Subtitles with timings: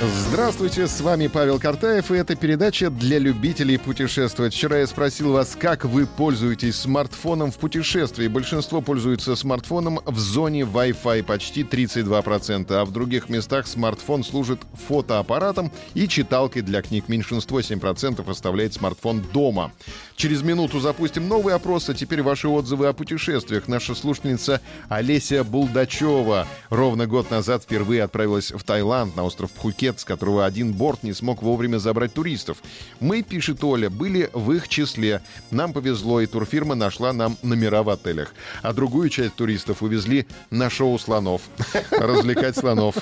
[0.00, 4.54] Здравствуйте, с вами Павел Картаев, и это передача для любителей путешествовать.
[4.54, 8.28] Вчера я спросил вас, как вы пользуетесь смартфоном в путешествии.
[8.28, 15.72] Большинство пользуются смартфоном в зоне Wi-Fi, почти 32%, а в других местах смартфон служит фотоаппаратом
[15.94, 17.08] и читалкой для книг.
[17.08, 19.72] Меньшинство 7% оставляет смартфон дома.
[20.14, 23.66] Через минуту запустим новый опрос, а теперь ваши отзывы о путешествиях.
[23.66, 30.00] Наша слушательница Олеся Булдачева ровно год назад впервые отправилась в Таиланд на остров Пхукет пакет,
[30.00, 32.58] с которого один борт не смог вовремя забрать туристов.
[33.00, 35.20] Мы, пишет Оля, были в их числе.
[35.50, 38.34] Нам повезло, и турфирма нашла нам номера в отелях.
[38.62, 41.42] А другую часть туристов увезли на шоу слонов.
[41.90, 42.94] Развлекать слонов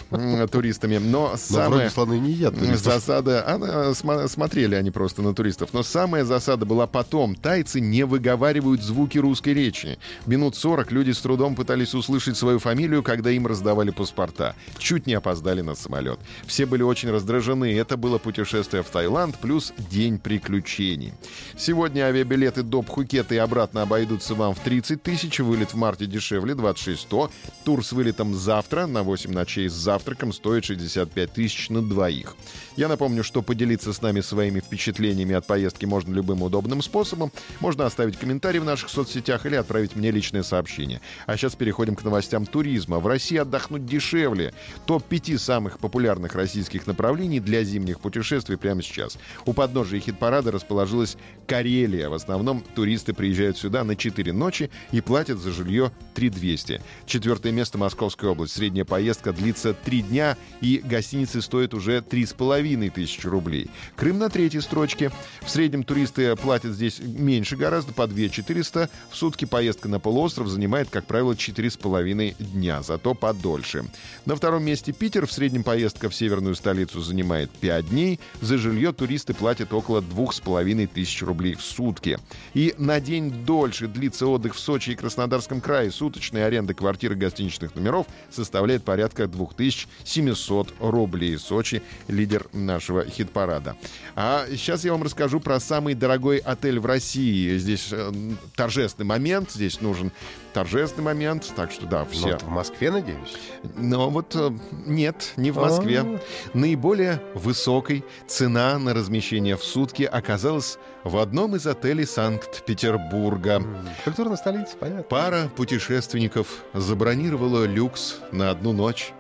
[0.50, 0.98] туристами.
[0.98, 2.55] Но самая слоны не едят.
[2.77, 3.44] Засада...
[3.46, 3.94] Она,
[4.28, 5.70] смотрели они просто на туристов.
[5.72, 7.34] Но самая засада была потом.
[7.34, 9.98] Тайцы не выговаривают звуки русской речи.
[10.27, 14.55] Минут 40 люди с трудом пытались услышать свою фамилию, когда им раздавали паспорта.
[14.78, 16.18] Чуть не опоздали на самолет.
[16.46, 17.74] Все были были очень раздражены.
[17.74, 21.14] Это было путешествие в Таиланд плюс день приключений.
[21.56, 25.41] Сегодня авиабилеты до Пхукета и обратно обойдутся вам в 30 тысяч.
[25.41, 27.30] Вылет в марте дешевле 26 100.
[27.64, 32.36] Тур с вылетом завтра на 8 ночей с завтраком стоит 65 тысяч на двоих.
[32.77, 37.33] Я напомню, что поделиться с нами своими впечатлениями от поездки можно любым удобным способом.
[37.61, 41.00] Можно оставить комментарий в наших соцсетях или отправить мне личное сообщение.
[41.24, 42.98] А сейчас переходим к новостям туризма.
[42.98, 44.52] В России отдохнуть дешевле.
[44.84, 49.19] Топ-5 самых популярных российских туристических направлений для зимних путешествий прямо сейчас.
[49.45, 52.08] У подножия хит-парада расположилась Карелия.
[52.08, 56.83] В основном туристы приезжают сюда на 4 ночи и платят за жилье 3200.
[57.06, 58.55] Четвертое место Московская область.
[58.55, 63.70] Средняя поездка длится 3 дня и гостиницы стоят уже 3,5 тысячи рублей.
[63.96, 65.11] Крым на третьей строчке.
[65.42, 68.90] В среднем туристы платят здесь меньше гораздо, по 2 400.
[69.11, 73.85] В сутки поездка на полуостров занимает, как правило, 4,5 дня, зато подольше.
[74.24, 75.27] На втором месте Питер.
[75.27, 78.20] В среднем поездка в северную столицу занимает 5 дней.
[78.40, 82.18] За жилье туристы платят около 2,5 тысяч рублей в сутки.
[82.55, 85.90] И на день дольше длится отдых в Сочи и Краснодарском крае.
[85.90, 91.39] Суточная аренда квартир и гостиничных номеров составляет порядка 2700 рублей.
[91.39, 93.77] Сочи— лидер нашего хит-парада.
[94.14, 97.56] А сейчас я вам расскажу про самый дорогой отель в России.
[97.58, 98.12] Здесь э,
[98.55, 100.12] торжественный момент, здесь нужен
[100.56, 102.28] торжественный момент, так что да, все.
[102.28, 103.36] Но в Москве, надеюсь?
[103.77, 104.50] Но вот э,
[104.86, 106.00] нет, не в Москве.
[106.00, 106.56] А-а-а.
[106.56, 113.62] Наиболее высокой цена на размещение в сутки оказалась в одном из отелей Санкт-Петербурга.
[114.05, 115.02] Культурная столица, понятно.
[115.02, 119.12] Пара путешественников забронировала люкс на одну ночь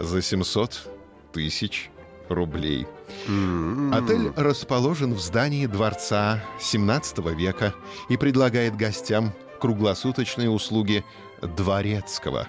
[0.00, 0.90] за 700
[1.32, 1.88] тысяч
[2.28, 2.88] рублей.
[3.28, 3.94] Mm-hmm.
[3.94, 7.74] Отель расположен в здании дворца 17 века
[8.08, 9.32] и предлагает гостям
[9.64, 11.02] круглосуточные услуги
[11.40, 12.48] дворецкого.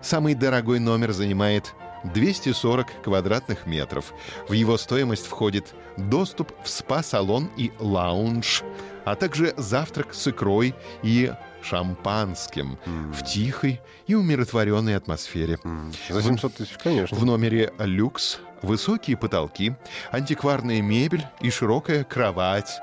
[0.00, 1.74] Самый дорогой номер занимает
[2.04, 4.14] 240 квадратных метров.
[4.48, 8.62] В его стоимость входит доступ в спа-салон и лаунж,
[9.04, 13.12] а также завтрак с икрой и шампанским mm.
[13.12, 15.58] в тихой и умиротворенной атмосфере.
[15.64, 15.96] Mm.
[16.10, 17.16] За 700 тысяч, конечно.
[17.16, 19.74] В номере люкс высокие потолки,
[20.12, 22.80] антикварная мебель и широкая кровать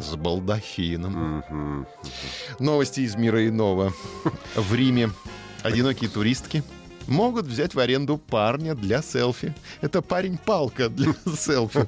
[0.00, 1.86] с балдахином.
[2.58, 3.92] Новости из мира иного.
[4.54, 5.10] В Риме
[5.62, 6.62] одинокие туристки
[7.10, 9.54] могут взять в аренду парня для селфи.
[9.80, 11.86] Это парень-палка для селфи.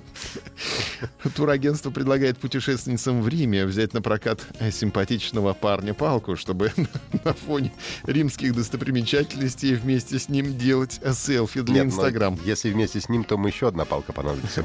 [1.35, 4.41] Турагентство предлагает путешественницам в Риме взять на прокат
[4.71, 6.73] симпатичного парня-палку, чтобы
[7.25, 7.73] на фоне
[8.05, 12.39] римских достопримечательностей вместе с ним делать селфи для Инстаграм.
[12.45, 14.65] Если вместе с ним, то мы еще одна палка понадобится.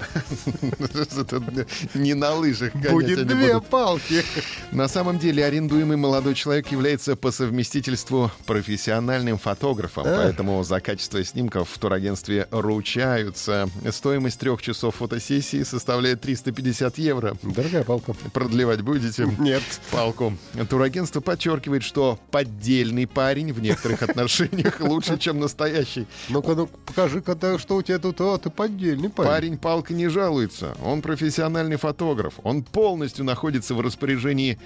[1.94, 4.24] Не на лыжах Будет две палки.
[4.72, 11.22] На самом деле арендуемый молодой человек является по совместительству профессиональным фотографом, поэтому Поэтому за качество
[11.26, 13.70] снимков в турагентстве ручаются.
[13.92, 17.36] Стоимость трех часов фотосессии составляет 350 евро.
[17.44, 18.14] Дорогая палка.
[18.32, 19.28] Продлевать будете?
[19.40, 19.62] Нет.
[19.92, 20.38] Палку.
[20.70, 26.08] Турагентство подчеркивает, что поддельный парень в некоторых отношениях лучше, чем настоящий.
[26.30, 29.30] Ну-ка, ну покажи-ка, что у тебя тут, а, ты поддельный парень.
[29.30, 30.78] Парень палка не жалуется.
[30.82, 32.36] Он профессиональный фотограф.
[32.44, 34.60] Он полностью находится в распоряжении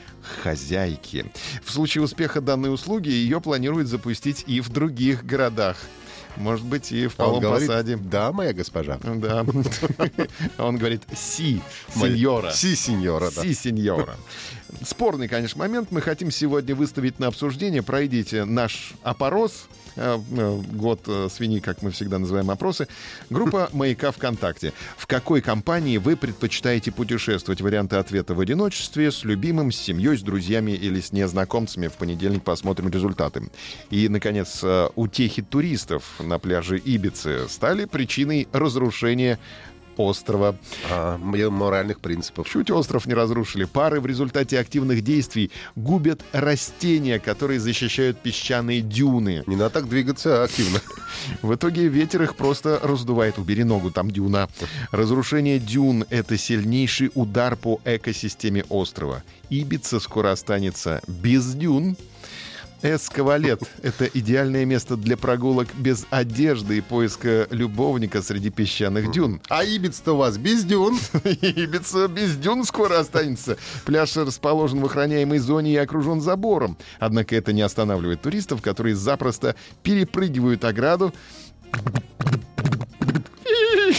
[0.43, 1.25] хозяйки.
[1.63, 5.77] В случае успеха данной услуги ее планируют запустить и в других городах горах.
[6.37, 7.97] Может быть, и в а полом посаде.
[7.97, 8.97] Да, моя госпожа.
[9.03, 9.45] Да.
[10.57, 11.61] Он говорит «си,
[11.93, 12.51] сеньора».
[12.51, 13.41] «Си, сеньора», да.
[13.41, 14.15] «Си, сеньора».
[14.83, 15.89] Спорный, конечно, момент.
[15.91, 17.83] Мы хотим сегодня выставить на обсуждение.
[17.83, 19.67] Пройдите наш опорос.
[19.95, 22.87] Э, э, год э, свиньи, как мы всегда называем опросы.
[23.29, 24.73] Группа «Маяка ВКонтакте».
[24.97, 27.61] В какой компании вы предпочитаете путешествовать?
[27.61, 31.87] Варианты ответа в одиночестве, с любимым, с семьей, с друзьями или с незнакомцами.
[31.87, 33.49] В понедельник посмотрим результаты.
[33.89, 34.63] И, наконец,
[34.95, 39.39] утехи туристов на пляже Ибицы стали причиной разрушения
[39.97, 40.55] острова.
[40.89, 42.49] А, моральных принципов.
[42.49, 43.65] Чуть остров не разрушили.
[43.65, 49.43] Пары в результате активных действий губят растения, которые защищают песчаные дюны.
[49.47, 50.81] Не надо так двигаться активно.
[51.41, 53.37] В итоге ветер их просто раздувает.
[53.37, 54.49] Убери ногу, там дюна.
[54.91, 59.23] Разрушение дюн— это сильнейший удар по экосистеме острова.
[59.49, 61.97] Ибица скоро останется без дюн,
[62.83, 69.39] Эскавалет— это идеальное место для прогулок без одежды и поиска любовника среди песчаных дюн.
[69.49, 70.97] А Ибиц-то у вас без дюн.
[71.23, 73.57] Ибиц без дюн скоро останется.
[73.85, 76.77] Пляж расположен в охраняемой зоне и окружен забором.
[76.99, 81.13] Однако это не останавливает туристов, которые запросто перепрыгивают ограду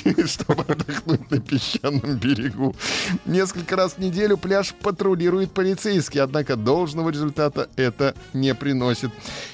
[0.27, 2.75] чтобы отдохнуть на песчаном берегу.
[3.25, 9.11] Несколько раз в неделю пляж патрулирует полицейский, однако должного результата это не приносит.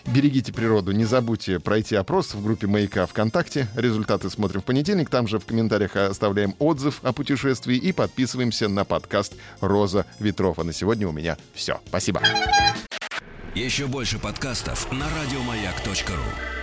[0.06, 3.68] Берегите природу, не забудьте пройти опрос в группе «Маяка» ВКонтакте.
[3.74, 8.84] Результаты смотрим в понедельник, там же в комментариях оставляем отзыв о путешествии и подписываемся на
[8.84, 10.58] подкаст «Роза ветров».
[10.58, 11.80] А на сегодня у меня все.
[11.86, 12.22] Спасибо.
[13.54, 16.57] Еще больше подкастов на радиомаяк.ру